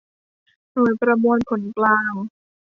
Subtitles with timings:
[0.73, 2.13] หน่วยประมวลผลกลาง